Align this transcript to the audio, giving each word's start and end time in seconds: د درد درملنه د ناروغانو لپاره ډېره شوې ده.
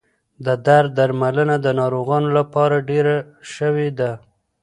د 0.45 0.47
درد 0.67 0.89
درملنه 0.99 1.55
د 1.65 1.67
ناروغانو 1.79 2.29
لپاره 2.37 2.85
ډېره 2.89 3.15
شوې 3.55 3.87
ده. 3.99 4.11